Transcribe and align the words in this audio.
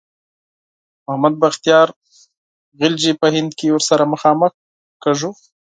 محمد 1.03 1.33
بختیار 1.43 1.87
خلجي 2.77 3.11
په 3.21 3.27
هند 3.35 3.51
کې 3.59 3.67
ورسره 3.71 4.03
مخامخ 4.13 4.51
کیږو. 5.03 5.29